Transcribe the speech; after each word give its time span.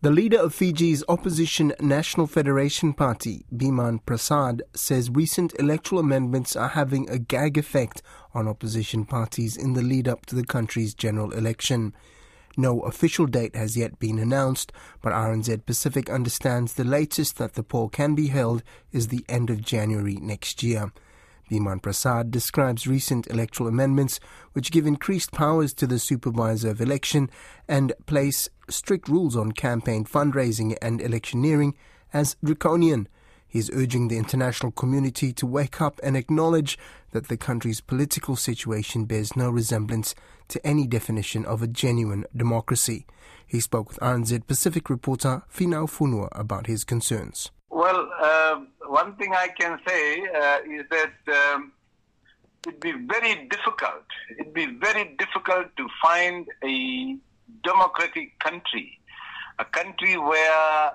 The 0.00 0.12
leader 0.12 0.38
of 0.38 0.54
Fiji's 0.54 1.02
opposition 1.08 1.72
National 1.80 2.28
Federation 2.28 2.92
Party, 2.92 3.44
Biman 3.52 3.98
Prasad, 4.06 4.62
says 4.72 5.10
recent 5.10 5.58
electoral 5.58 5.98
amendments 6.00 6.54
are 6.54 6.68
having 6.68 7.10
a 7.10 7.18
gag 7.18 7.58
effect 7.58 8.00
on 8.32 8.46
opposition 8.46 9.04
parties 9.04 9.56
in 9.56 9.72
the 9.72 9.82
lead 9.82 10.06
up 10.06 10.24
to 10.26 10.36
the 10.36 10.46
country's 10.46 10.94
general 10.94 11.32
election. 11.32 11.94
No 12.56 12.78
official 12.82 13.26
date 13.26 13.56
has 13.56 13.76
yet 13.76 13.98
been 13.98 14.20
announced, 14.20 14.70
but 15.02 15.12
RNZ 15.12 15.66
Pacific 15.66 16.08
understands 16.08 16.74
the 16.74 16.84
latest 16.84 17.36
that 17.38 17.54
the 17.54 17.64
poll 17.64 17.88
can 17.88 18.14
be 18.14 18.28
held 18.28 18.62
is 18.92 19.08
the 19.08 19.24
end 19.28 19.50
of 19.50 19.62
January 19.62 20.18
next 20.20 20.62
year. 20.62 20.92
Biman 21.48 21.82
Prasad 21.82 22.30
describes 22.30 22.86
recent 22.86 23.26
electoral 23.28 23.68
amendments 23.68 24.20
which 24.52 24.70
give 24.70 24.86
increased 24.86 25.32
powers 25.32 25.72
to 25.74 25.86
the 25.86 25.98
supervisor 25.98 26.70
of 26.70 26.80
election 26.80 27.30
and 27.66 27.92
place 28.06 28.48
strict 28.68 29.08
rules 29.08 29.36
on 29.36 29.52
campaign 29.52 30.04
fundraising 30.04 30.76
and 30.82 31.00
electioneering 31.00 31.74
as 32.12 32.36
draconian. 32.44 33.08
He 33.46 33.58
is 33.58 33.70
urging 33.72 34.08
the 34.08 34.18
international 34.18 34.72
community 34.72 35.32
to 35.32 35.46
wake 35.46 35.80
up 35.80 35.98
and 36.02 36.16
acknowledge 36.16 36.78
that 37.12 37.28
the 37.28 37.38
country's 37.38 37.80
political 37.80 38.36
situation 38.36 39.06
bears 39.06 39.34
no 39.34 39.50
resemblance 39.50 40.14
to 40.48 40.64
any 40.66 40.86
definition 40.86 41.46
of 41.46 41.62
a 41.62 41.66
genuine 41.66 42.26
democracy. 42.36 43.06
He 43.46 43.60
spoke 43.60 43.88
with 43.88 44.00
RNZ 44.00 44.46
Pacific 44.46 44.90
reporter 44.90 45.42
Finau 45.50 45.88
Fonua 45.88 46.28
about 46.32 46.66
his 46.66 46.84
concerns. 46.84 47.50
Well, 47.70 48.10
uh, 48.20 48.60
one 48.88 49.14
thing 49.16 49.32
I 49.34 49.48
can 49.48 49.78
say 49.86 50.22
uh, 50.22 50.58
is 50.66 50.84
that 50.90 51.54
um, 51.54 51.72
it'd 52.66 52.80
be 52.80 52.92
very 52.92 53.46
difficult. 53.48 54.04
It'd 54.38 54.54
be 54.54 54.66
very 54.66 55.16
difficult 55.18 55.76
to 55.76 55.86
find 56.02 56.46
a 56.64 57.16
democratic 57.62 58.38
country, 58.38 58.98
a 59.58 59.64
country 59.64 60.16
where 60.16 60.92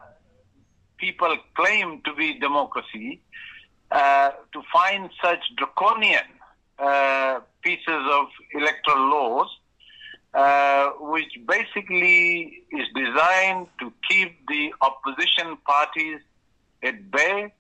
people 0.98 1.36
claim 1.56 2.02
to 2.06 2.14
be 2.16 2.40
democracy, 2.40 3.22
uh, 3.92 4.32
to 4.54 4.62
find 4.72 5.10
such 5.24 5.40
draconian 5.58 6.30
uh, 6.80 7.40
pieces 7.62 8.04
of 8.12 8.26
electoral 8.54 9.10
laws, 9.10 9.48
uh, 10.34 10.90
which 11.00 11.38
basically 11.48 12.64
is 12.72 12.88
designed 12.96 13.68
to 13.80 13.94
keep 14.10 14.36
the 14.48 14.74
opposition 14.82 15.58
parties 15.66 16.20
at 16.82 17.12
bay, 17.12 17.54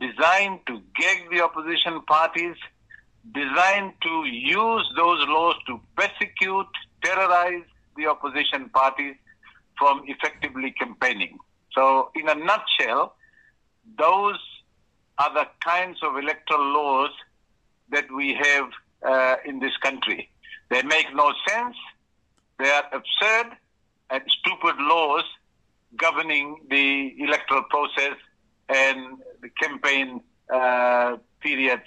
designed 0.00 0.60
to 0.66 0.80
gag 0.96 1.30
the 1.30 1.42
opposition 1.42 2.02
parties, 2.02 2.56
designed 3.32 3.92
to 4.02 4.24
use 4.26 4.92
those 4.96 5.26
laws 5.28 5.56
to 5.66 5.80
persecute, 5.96 6.66
terrorize 7.02 7.64
the 7.96 8.06
opposition 8.06 8.68
parties 8.70 9.14
from 9.78 10.02
effectively 10.06 10.72
campaigning. 10.72 11.38
So, 11.72 12.10
in 12.14 12.28
a 12.28 12.34
nutshell, 12.34 13.14
those 13.98 14.38
are 15.18 15.32
the 15.32 15.46
kinds 15.60 15.98
of 16.02 16.16
electoral 16.16 16.72
laws 16.72 17.10
that 17.90 18.10
we 18.10 18.34
have 18.34 18.70
uh, 19.06 19.36
in 19.44 19.60
this 19.60 19.76
country. 19.78 20.30
They 20.70 20.82
make 20.82 21.06
no 21.14 21.32
sense. 21.48 21.76
They 22.58 22.70
are 22.70 22.84
absurd 22.92 23.56
and 24.10 24.22
stupid 24.28 24.76
laws 24.78 25.24
governing 25.96 26.58
the 26.70 27.14
electoral 27.18 27.64
process 27.64 28.16
and 28.68 29.18
the 29.42 29.48
campaign 29.60 30.20
uh, 30.52 31.16
periods 31.40 31.82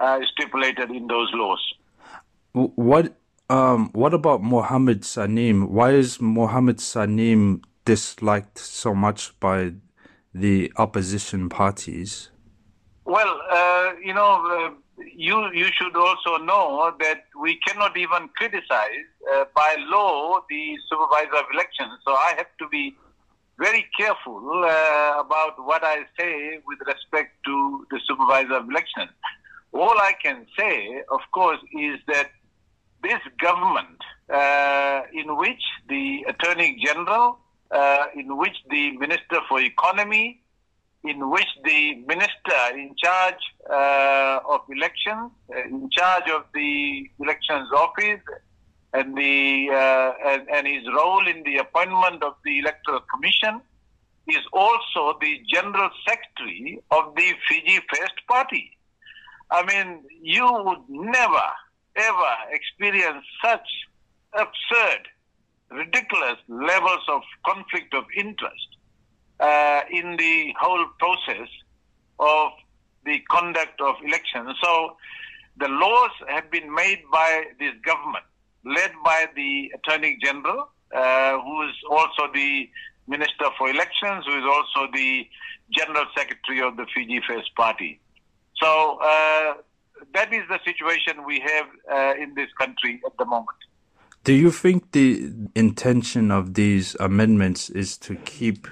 uh, 0.00 0.20
stipulated 0.32 0.90
in 0.90 1.06
those 1.06 1.30
laws. 1.34 1.74
What 2.52 3.14
um, 3.48 3.90
what 3.92 4.14
about 4.14 4.42
Mohammed 4.42 5.02
Saneem? 5.02 5.68
Why 5.68 5.90
is 5.90 6.20
Mohammed 6.20 6.78
Saneem 6.78 7.62
disliked 7.84 8.58
so 8.58 8.94
much 8.94 9.38
by 9.40 9.72
the 10.34 10.72
opposition 10.76 11.48
parties? 11.48 12.30
Well, 13.04 13.40
uh, 13.50 13.92
you 14.02 14.14
know, 14.14 14.32
uh, 14.46 15.04
you 15.14 15.50
you 15.52 15.66
should 15.76 15.96
also 15.96 16.36
know 16.44 16.94
that 17.00 17.24
we 17.40 17.58
cannot 17.66 17.96
even 17.96 18.28
criticize 18.36 19.08
uh, 19.34 19.44
by 19.54 19.76
law 19.78 20.40
the 20.48 20.76
supervisor 20.88 21.36
of 21.36 21.46
elections. 21.52 21.92
So 22.06 22.12
I 22.12 22.34
have 22.36 22.52
to 22.58 22.68
be 22.68 22.96
very 23.58 23.86
careful 23.98 24.64
uh, 24.64 25.20
about 25.20 25.54
what 25.64 25.84
I 25.84 26.04
say 26.18 26.60
with 26.66 26.78
respect 26.86 27.30
to 27.44 27.86
the 27.90 28.00
supervisor 28.06 28.54
of 28.54 28.68
elections. 28.68 29.10
All 29.72 29.98
I 29.98 30.12
can 30.22 30.46
say, 30.58 31.02
of 31.10 31.20
course, 31.32 31.60
is 31.72 31.98
that 32.08 32.30
this 33.02 33.20
government, 33.40 33.98
uh, 34.32 35.02
in 35.12 35.36
which 35.36 35.62
the 35.88 36.24
Attorney 36.28 36.80
General, 36.84 37.38
uh, 37.70 38.04
in 38.14 38.36
which 38.36 38.56
the 38.70 38.92
Minister 38.98 39.40
for 39.48 39.60
Economy, 39.60 40.40
in 41.04 41.30
which 41.30 41.48
the 41.64 41.96
Minister 42.06 42.60
in 42.74 42.94
charge 43.02 43.42
uh, 43.68 44.40
of 44.48 44.60
elections, 44.70 45.32
uh, 45.50 45.64
in 45.64 45.90
charge 45.90 46.28
of 46.30 46.44
the 46.54 47.10
elections 47.18 47.68
office, 47.74 48.20
and 48.92 49.16
the 49.16 49.68
uh, 49.70 50.12
and, 50.26 50.48
and 50.50 50.66
his 50.66 50.86
role 50.94 51.26
in 51.26 51.42
the 51.44 51.56
appointment 51.56 52.22
of 52.22 52.34
the 52.44 52.58
electoral 52.58 53.00
commission 53.12 53.60
is 54.28 54.42
also 54.52 55.18
the 55.20 55.40
general 55.52 55.90
secretary 56.06 56.80
of 56.90 57.14
the 57.16 57.32
Fiji 57.48 57.80
First 57.92 58.14
Party. 58.28 58.76
I 59.50 59.64
mean, 59.64 60.02
you 60.20 60.46
would 60.46 60.88
never 60.88 61.42
ever 61.96 62.32
experience 62.50 63.24
such 63.44 63.68
absurd, 64.34 65.08
ridiculous 65.70 66.38
levels 66.48 67.02
of 67.08 67.22
conflict 67.46 67.94
of 67.94 68.04
interest 68.16 68.68
uh, 69.40 69.82
in 69.90 70.16
the 70.16 70.54
whole 70.58 70.86
process 70.98 71.48
of 72.18 72.52
the 73.04 73.20
conduct 73.30 73.80
of 73.80 73.96
elections. 74.04 74.56
So 74.62 74.96
the 75.58 75.68
laws 75.68 76.10
have 76.28 76.50
been 76.50 76.72
made 76.72 77.02
by 77.10 77.44
this 77.58 77.74
government 77.84 78.24
led 78.64 78.92
by 79.04 79.26
the 79.34 79.72
Attorney 79.74 80.18
General, 80.22 80.68
uh, 80.94 81.38
who 81.40 81.62
is 81.68 81.74
also 81.90 82.30
the 82.32 82.68
Minister 83.06 83.46
for 83.58 83.68
Elections, 83.68 84.24
who 84.26 84.38
is 84.38 84.44
also 84.44 84.90
the 84.92 85.26
General 85.70 86.04
Secretary 86.16 86.60
of 86.60 86.76
the 86.76 86.86
Fiji 86.94 87.20
First 87.26 87.54
Party. 87.56 88.00
So 88.62 88.98
uh, 89.02 89.54
that 90.14 90.32
is 90.32 90.42
the 90.48 90.60
situation 90.64 91.24
we 91.26 91.40
have 91.40 91.66
uh, 91.90 92.22
in 92.22 92.34
this 92.34 92.48
country 92.58 93.00
at 93.04 93.16
the 93.18 93.24
moment. 93.24 93.58
Do 94.24 94.32
you 94.32 94.52
think 94.52 94.92
the 94.92 95.32
intention 95.56 96.30
of 96.30 96.54
these 96.54 96.94
amendments 97.00 97.70
is 97.70 97.98
to 97.98 98.14
keep 98.14 98.68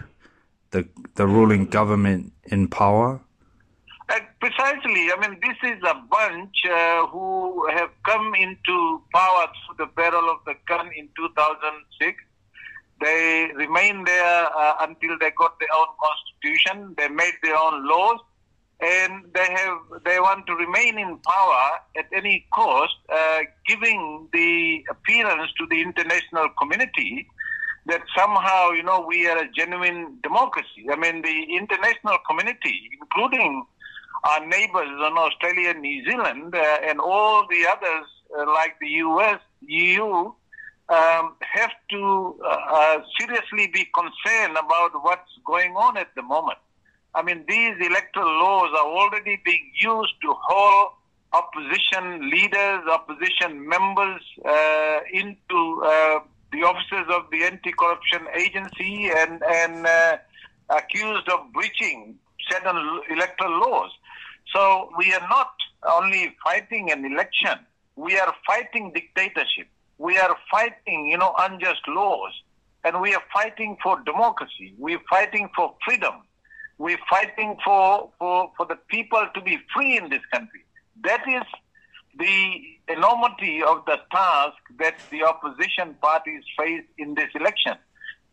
the 0.71 0.89
the 1.17 1.27
ruling 1.27 1.67
government 1.67 2.33
in 2.45 2.69
power? 2.69 3.21
Uh, 4.11 4.19
precisely. 4.41 5.13
I 5.13 5.17
mean, 5.21 5.39
this 5.41 5.57
is 5.63 5.81
a 5.85 5.95
bunch 6.11 6.57
uh, 6.69 7.07
who 7.07 7.69
have 7.71 7.91
come 8.05 8.35
into 8.35 9.01
power 9.15 9.47
through 9.47 9.87
the 9.87 9.93
barrel 9.95 10.29
of 10.29 10.39
the 10.47 10.55
gun 10.67 10.91
in 10.97 11.09
2006. 11.17 12.19
They 13.01 13.51
remained 13.55 14.09
there 14.09 14.47
uh, 14.47 14.75
until 14.81 15.17
they 15.21 15.31
got 15.39 15.61
their 15.61 15.69
own 15.79 15.95
constitution. 16.03 16.95
They 16.99 17.07
made 17.07 17.35
their 17.45 17.57
own 17.57 17.87
laws, 17.87 18.19
and 18.81 19.27
they 19.33 19.49
have 19.49 19.79
they 20.05 20.19
want 20.19 20.45
to 20.49 20.57
remain 20.57 20.99
in 20.99 21.19
power 21.19 21.79
at 21.97 22.07
any 22.13 22.47
cost, 22.53 22.97
uh, 23.13 23.39
giving 23.69 24.29
the 24.33 24.85
appearance 24.91 25.53
to 25.59 25.67
the 25.71 25.81
international 25.81 26.49
community 26.59 27.29
that 27.87 28.03
somehow 28.19 28.71
you 28.73 28.83
know 28.83 29.05
we 29.07 29.29
are 29.29 29.39
a 29.39 29.49
genuine 29.53 30.19
democracy. 30.25 30.91
I 30.91 30.97
mean, 30.97 31.23
the 31.23 31.57
international 31.57 32.19
community, 32.29 32.91
including 33.01 33.65
our 34.25 34.47
neighbors 34.47 34.89
in 34.89 35.15
Australia 35.17 35.75
New 35.75 36.05
Zealand 36.05 36.55
uh, 36.55 36.79
and 36.85 37.01
all 37.01 37.47
the 37.49 37.67
others 37.71 38.07
uh, 38.39 38.47
like 38.47 38.77
the 38.81 38.89
US, 38.89 39.41
EU, 39.67 40.33
um, 40.91 41.37
have 41.41 41.71
to 41.91 42.37
uh, 42.45 42.49
uh, 42.49 43.01
seriously 43.19 43.69
be 43.69 43.87
concerned 43.95 44.57
about 44.59 44.91
what's 45.03 45.31
going 45.47 45.73
on 45.75 45.97
at 45.97 46.09
the 46.17 46.23
moment. 46.23 46.59
I 47.15 47.23
mean, 47.23 47.45
these 47.49 47.75
electoral 47.81 48.31
laws 48.39 48.71
are 48.73 48.87
already 48.87 49.41
being 49.45 49.71
used 49.81 50.15
to 50.23 50.35
haul 50.37 50.97
opposition 51.33 52.31
leaders, 52.31 52.81
opposition 52.91 53.69
members 53.69 54.21
uh, 54.45 54.99
into 55.13 55.83
uh, 55.85 56.21
the 56.53 56.63
offices 56.63 57.07
of 57.09 57.31
the 57.31 57.45
anti-corruption 57.45 58.27
agency 58.37 59.11
and, 59.17 59.43
and 59.45 59.87
accused 60.71 61.29
of 61.29 61.53
breaching 61.53 62.17
certain 62.51 63.01
electoral 63.11 63.61
laws. 63.61 63.91
So 64.53 64.91
we 64.99 65.13
are 65.15 65.27
not 65.29 65.53
only 65.97 66.37
fighting 66.45 66.91
an 66.91 67.05
election, 67.05 67.59
we 67.97 68.19
are 68.19 68.35
fighting 68.47 68.93
dictatorship. 68.93 69.69
We 69.99 70.19
are 70.19 70.37
fighting, 70.51 71.07
you 71.11 71.19
know, 71.19 71.35
unjust 71.39 71.87
laws. 71.87 72.33
And 72.85 73.01
we 73.01 73.15
are 73.15 73.23
fighting 73.33 73.77
for 73.83 74.01
democracy. 74.01 74.75
We're 74.79 75.03
fighting 75.09 75.51
for 75.55 75.75
freedom. 75.85 76.15
We're 76.79 76.99
fighting 77.11 77.59
for, 77.63 78.09
for, 78.19 78.51
for 78.57 78.65
the 78.65 78.77
people 78.89 79.27
to 79.35 79.41
be 79.43 79.59
free 79.75 79.99
in 79.99 80.09
this 80.09 80.23
country. 80.33 80.65
That 81.05 81.21
is 81.29 81.43
the 82.19 82.63
enormity 82.89 83.63
of 83.63 83.85
the 83.85 83.99
task 84.11 84.57
that 84.79 84.97
the 85.11 85.25
opposition 85.25 85.95
parties 86.01 86.43
face 86.59 86.85
in 86.97 87.15
this 87.15 87.29
election. 87.35 87.75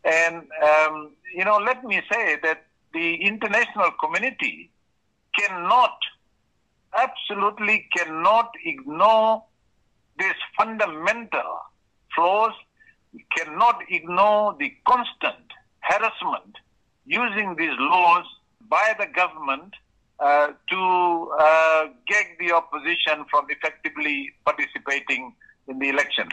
And, 0.04 0.46
um, 0.62 1.12
you 1.34 1.44
know, 1.44 1.58
let 1.58 1.84
me 1.84 2.00
say 2.10 2.38
that 2.42 2.64
the 2.94 3.16
international 3.16 3.90
community 4.02 4.70
cannot, 5.38 5.96
absolutely 6.96 7.88
cannot 7.96 8.50
ignore 8.64 9.44
this 10.18 10.34
fundamental 10.56 11.60
flaws, 12.14 12.52
cannot 13.36 13.80
ignore 13.88 14.56
the 14.58 14.72
constant 14.86 15.46
harassment 15.80 16.56
using 17.06 17.56
these 17.56 17.76
laws 17.78 18.24
by 18.68 18.94
the 18.98 19.06
government 19.06 19.72
uh, 20.20 20.48
to 20.68 21.32
uh, 21.40 21.86
gag 22.06 22.36
the 22.40 22.52
opposition 22.52 23.24
from 23.30 23.46
effectively 23.48 24.30
participating 24.44 25.32
in 25.68 25.78
the 25.78 25.88
election. 25.88 26.28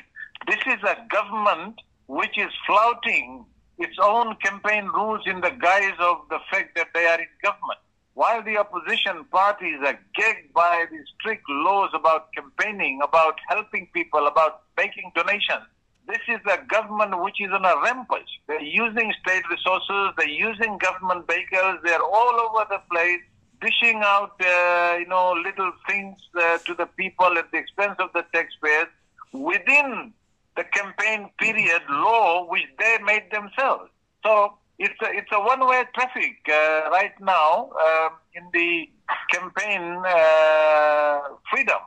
This 0.48 0.60
is 0.68 0.82
a 0.84 0.98
government 1.10 1.80
which 2.08 2.38
is 2.38 2.52
flouting 2.66 3.46
its 3.78 3.96
own 4.02 4.36
campaign 4.44 4.86
rules 4.88 5.22
in 5.26 5.42
the 5.42 5.52
guise 5.52 5.98
of 6.00 6.18
the 6.30 6.40
fact 6.50 6.76
that 6.76 6.88
they 6.94 7.06
are 7.06 7.20
in 7.20 7.28
government. 7.44 7.80
While 8.16 8.44
the 8.44 8.58
opposition 8.58 9.26
parties 9.26 9.80
are 9.86 10.00
gagged 10.16 10.54
by 10.54 10.86
the 10.90 11.00
strict 11.20 11.44
laws 11.50 11.90
about 11.94 12.32
campaigning, 12.32 13.02
about 13.04 13.36
helping 13.50 13.88
people, 13.94 14.26
about 14.26 14.62
making 14.78 15.12
donations, 15.14 15.68
this 16.08 16.22
is 16.30 16.40
a 16.50 16.64
government 16.66 17.22
which 17.22 17.42
is 17.42 17.52
on 17.52 17.66
a 17.66 17.76
rampage. 17.82 18.40
They're 18.48 18.62
using 18.62 19.12
state 19.22 19.44
resources, 19.50 20.14
they're 20.18 20.30
using 20.30 20.78
government 20.78 21.28
vehicles, 21.28 21.80
they're 21.84 22.02
all 22.02 22.40
over 22.40 22.66
the 22.70 22.82
place, 22.90 23.20
dishing 23.60 24.02
out, 24.06 24.40
uh, 24.40 24.96
you 24.98 25.08
know, 25.08 25.34
little 25.34 25.74
things 25.86 26.16
uh, 26.40 26.58
to 26.60 26.74
the 26.74 26.86
people 26.86 27.38
at 27.38 27.52
the 27.52 27.58
expense 27.58 27.96
of 28.00 28.14
the 28.14 28.24
taxpayers 28.34 28.88
within 29.34 30.14
the 30.56 30.64
campaign 30.64 31.30
period 31.38 31.82
law 31.90 32.48
which 32.50 32.68
they 32.80 32.98
made 33.04 33.30
themselves. 33.30 33.90
So 34.26 34.58
it's 34.78 35.00
a, 35.02 35.08
it's 35.12 35.32
a 35.32 35.40
one-way 35.40 35.84
traffic 35.94 36.38
uh, 36.50 36.90
right 36.92 37.14
now 37.22 37.70
uh, 37.80 38.10
in 38.34 38.44
the 38.54 38.90
campaign 39.32 40.04
uh, 40.06 41.20
freedom. 41.50 41.80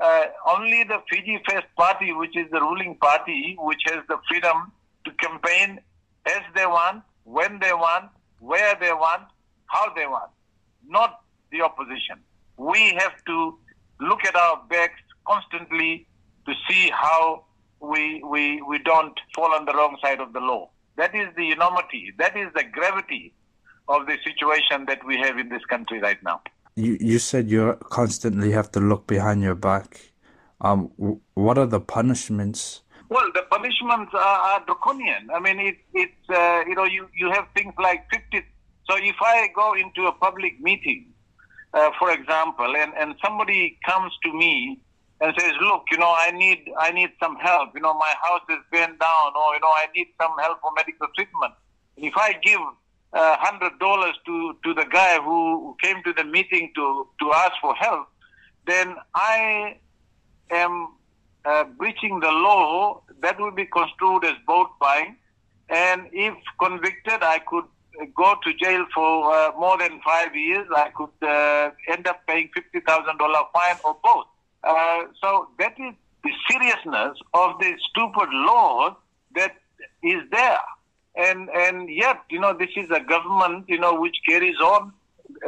Uh, 0.00 0.24
only 0.46 0.84
the 0.84 0.98
Fiji 1.10 1.40
First 1.48 1.66
Party, 1.76 2.12
which 2.12 2.36
is 2.36 2.46
the 2.52 2.60
ruling 2.60 2.96
party, 2.96 3.56
which 3.58 3.80
has 3.86 3.98
the 4.08 4.18
freedom 4.28 4.70
to 5.04 5.10
campaign 5.12 5.80
as 6.26 6.42
they 6.54 6.66
want, 6.66 7.02
when 7.24 7.58
they 7.60 7.72
want, 7.72 8.10
where 8.40 8.76
they 8.80 8.92
want, 8.92 9.22
how 9.66 9.92
they 9.94 10.06
want, 10.06 10.30
not 10.86 11.22
the 11.50 11.62
opposition. 11.62 12.18
We 12.56 12.94
have 12.98 13.24
to 13.26 13.58
look 14.00 14.24
at 14.24 14.36
our 14.36 14.62
backs 14.68 15.00
constantly 15.26 16.06
to 16.46 16.54
see 16.68 16.90
how 16.90 17.44
we, 17.80 18.22
we, 18.22 18.62
we 18.62 18.78
don't 18.78 19.18
fall 19.34 19.52
on 19.54 19.64
the 19.64 19.72
wrong 19.72 19.96
side 20.02 20.20
of 20.20 20.32
the 20.32 20.40
law. 20.40 20.70
That 20.98 21.14
is 21.14 21.28
the 21.36 21.52
enormity, 21.52 22.12
that 22.18 22.36
is 22.36 22.48
the 22.56 22.64
gravity 22.64 23.32
of 23.88 24.06
the 24.06 24.16
situation 24.24 24.84
that 24.86 24.98
we 25.06 25.16
have 25.16 25.38
in 25.38 25.48
this 25.48 25.64
country 25.64 26.00
right 26.00 26.20
now. 26.24 26.42
You, 26.74 26.98
you 27.00 27.20
said 27.20 27.48
you 27.48 27.78
constantly 27.88 28.50
have 28.50 28.70
to 28.72 28.80
look 28.80 29.06
behind 29.06 29.42
your 29.42 29.54
back. 29.54 30.00
Um, 30.60 30.90
what 31.34 31.56
are 31.56 31.66
the 31.66 31.80
punishments? 31.80 32.82
Well, 33.08 33.30
the 33.32 33.42
punishments 33.48 34.12
are, 34.12 34.40
are 34.50 34.64
draconian. 34.66 35.30
I 35.32 35.38
mean, 35.38 35.60
it, 35.60 35.76
it's, 35.94 36.30
uh, 36.30 36.64
you 36.66 36.74
know, 36.74 36.84
you, 36.84 37.08
you 37.16 37.30
have 37.30 37.46
things 37.56 37.74
like 37.78 38.04
50. 38.10 38.44
So 38.90 38.96
if 38.96 39.16
I 39.20 39.48
go 39.54 39.74
into 39.74 40.06
a 40.06 40.12
public 40.12 40.60
meeting, 40.60 41.12
uh, 41.74 41.90
for 41.98 42.10
example, 42.10 42.74
and, 42.76 42.92
and 42.98 43.14
somebody 43.24 43.78
comes 43.86 44.12
to 44.24 44.32
me 44.32 44.80
and 45.20 45.34
says, 45.38 45.52
"Look, 45.60 45.84
you 45.90 45.98
know, 45.98 46.14
I 46.16 46.30
need 46.30 46.70
I 46.78 46.92
need 46.92 47.10
some 47.20 47.36
help. 47.36 47.74
You 47.74 47.80
know, 47.80 47.94
my 47.94 48.12
house 48.22 48.42
is 48.50 48.58
burned 48.72 48.98
down, 48.98 49.32
or 49.36 49.54
you 49.54 49.60
know, 49.60 49.74
I 49.82 49.86
need 49.94 50.08
some 50.20 50.32
help 50.38 50.60
for 50.60 50.72
medical 50.76 51.08
treatment." 51.14 51.54
And 51.96 52.06
if 52.06 52.16
I 52.16 52.34
give 52.34 52.60
uh, 53.12 53.36
hundred 53.38 53.78
dollars 53.78 54.14
to 54.26 54.56
to 54.64 54.74
the 54.74 54.84
guy 54.84 55.20
who 55.20 55.76
came 55.82 56.02
to 56.04 56.12
the 56.12 56.24
meeting 56.24 56.70
to 56.76 57.08
to 57.20 57.32
ask 57.32 57.52
for 57.60 57.74
help, 57.74 58.06
then 58.66 58.94
I 59.14 59.78
am 60.50 60.94
uh, 61.44 61.64
breaching 61.64 62.20
the 62.20 62.30
law. 62.30 63.02
That 63.20 63.40
will 63.40 63.50
be 63.50 63.66
construed 63.66 64.24
as 64.24 64.34
boat 64.46 64.68
buying, 64.80 65.16
and 65.68 66.08
if 66.12 66.34
convicted, 66.60 67.22
I 67.22 67.40
could 67.40 67.64
go 68.14 68.36
to 68.44 68.54
jail 68.54 68.86
for 68.94 69.34
uh, 69.34 69.50
more 69.58 69.76
than 69.76 70.00
five 70.04 70.36
years. 70.36 70.68
I 70.74 70.90
could 70.90 71.16
uh, 71.22 71.70
end 71.88 72.06
up 72.06 72.20
paying 72.28 72.50
fifty 72.54 72.80
thousand 72.80 73.18
dollar 73.18 73.40
fine 73.52 73.78
or 73.84 73.96
both. 74.02 74.26
Uh, 74.68 75.04
so 75.22 75.48
that 75.58 75.72
is 75.80 75.94
the 76.22 76.30
seriousness 76.50 77.18
of 77.32 77.58
the 77.58 77.72
stupid 77.88 78.28
law 78.32 78.94
that 79.34 79.56
is 80.02 80.22
there. 80.30 80.60
And, 81.16 81.48
and 81.48 81.88
yet, 81.88 82.20
you 82.30 82.38
know, 82.38 82.52
this 82.52 82.68
is 82.76 82.90
a 82.90 83.00
government, 83.00 83.64
you 83.66 83.78
know, 83.80 83.98
which 83.98 84.16
carries 84.28 84.58
on 84.58 84.92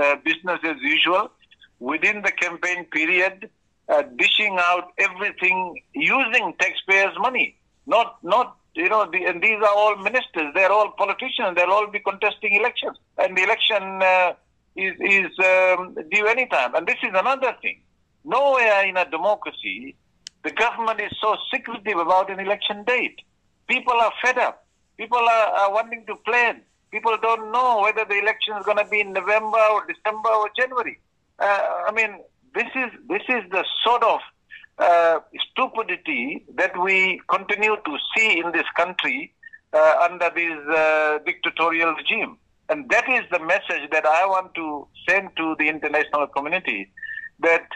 uh, 0.01 0.17
business 0.25 0.59
as 0.65 0.77
usual 0.81 1.31
within 1.81 2.23
the 2.23 2.33
campaign 2.33 2.87
period, 2.87 3.51
uh, 3.91 4.03
dishing 4.17 4.57
out 4.59 4.93
everything 4.97 5.83
using 5.95 6.55
taxpayers' 6.59 7.17
money. 7.19 7.57
Not, 7.87 8.17
not, 8.25 8.57
you 8.75 8.89
know, 8.89 9.09
the, 9.11 9.25
and 9.25 9.43
these 9.43 9.57
are 9.57 9.75
all 9.77 9.97
ministers. 9.97 10.53
They're 10.55 10.73
all 10.73 10.93
politicians. 10.93 11.57
They'll 11.57 11.73
all 11.73 11.89
be 11.89 12.01
contesting 12.01 12.55
elections. 12.55 12.97
And 13.19 13.37
the 13.37 13.43
election 13.43 14.03
uh, 14.03 14.33
is, 14.77 14.95
is 14.99 15.39
um, 15.45 15.95
due 16.11 16.27
anytime. 16.27 16.75
And 16.75 16.87
this 16.87 16.99
is 17.03 17.11
another 17.15 17.55
thing 17.61 17.81
Nowhere 18.25 18.87
in 18.87 18.97
a 18.97 19.09
democracy, 19.09 19.97
the 20.45 20.51
government 20.51 21.01
is 21.01 21.13
so 21.21 21.37
secretive 21.53 21.99
about 21.99 22.31
an 22.31 22.41
election 22.41 22.85
date. 22.85 23.21
People 23.69 23.95
are 23.95 24.13
fed 24.23 24.39
up. 24.39 24.67
People 24.97 25.19
are, 25.19 25.49
are 25.61 25.73
wanting 25.73 26.05
to 26.07 26.17
plan. 26.17 26.63
People 26.91 27.17
don't 27.23 27.53
know 27.53 27.81
whether 27.81 28.05
the 28.05 28.19
election 28.19 28.57
is 28.59 28.65
going 28.65 28.79
to 28.79 28.85
be 28.91 29.01
in 29.01 29.13
November 29.13 29.59
or 29.73 29.87
December 29.87 30.29
or 30.29 30.51
January. 30.57 30.99
Uh, 31.39 31.85
I 31.89 31.93
mean, 31.93 32.21
this 32.55 32.67
is 32.75 32.91
this 33.09 33.23
is 33.29 33.43
the 33.51 33.65
sort 33.85 34.03
of 34.03 34.21
uh, 34.79 35.21
stupidity 35.51 36.45
that 36.55 36.79
we 36.81 37.21
continue 37.29 37.77
to 37.77 37.97
see 38.17 38.41
in 38.41 38.51
this 38.53 38.67
country 38.77 39.33
uh, 39.73 39.95
under 40.03 40.31
this 40.35 40.59
uh, 40.69 41.19
dictatorial 41.25 41.95
regime. 41.95 42.37
And 42.69 42.89
that 42.91 43.09
is 43.09 43.25
the 43.31 43.41
message 43.41 43.91
that 43.91 44.07
I 44.07 44.27
want 44.27 44.55
to 44.55 44.87
send 45.09 45.31
to 45.37 45.57
the 45.59 45.69
international 45.69 46.27
community 46.29 46.91
that 47.41 47.67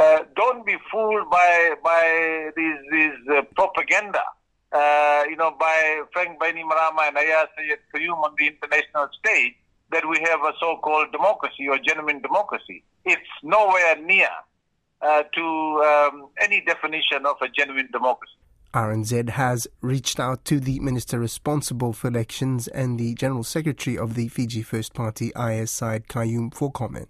uh, 0.00 0.24
don't 0.34 0.64
be 0.64 0.76
fooled 0.90 1.28
by 1.30 1.74
by 1.84 2.50
these 2.56 2.80
these 2.90 3.18
uh, 3.36 3.42
propaganda. 3.54 4.22
Uh, 4.72 5.24
you 5.28 5.36
know, 5.36 5.50
by 5.58 6.00
Frank 6.12 6.40
Bainimarama 6.40 7.08
and 7.08 7.16
Aiyaz 7.16 7.48
Khaiyum 7.92 8.22
on 8.22 8.34
the 8.38 8.46
international 8.46 9.08
stage 9.18 9.54
that 9.90 10.08
we 10.08 10.16
have 10.20 10.40
a 10.42 10.52
so-called 10.60 11.10
democracy 11.10 11.68
or 11.68 11.76
genuine 11.78 12.20
democracy. 12.22 12.84
It's 13.04 13.32
nowhere 13.42 14.00
near 14.00 14.28
uh, 15.02 15.24
to 15.34 15.42
um, 15.42 16.28
any 16.40 16.62
definition 16.64 17.26
of 17.26 17.36
a 17.42 17.48
genuine 17.48 17.88
democracy. 17.92 18.34
RNZ 18.72 19.30
has 19.30 19.66
reached 19.80 20.20
out 20.20 20.44
to 20.44 20.60
the 20.60 20.78
minister 20.78 21.18
responsible 21.18 21.92
for 21.92 22.06
elections 22.06 22.68
and 22.68 23.00
the 23.00 23.14
general 23.14 23.42
secretary 23.42 23.98
of 23.98 24.14
the 24.14 24.28
Fiji 24.28 24.62
First 24.62 24.94
Party, 24.94 25.32
Sayed-Khaiyum, 25.34 26.54
for 26.54 26.70
comment. 26.70 27.08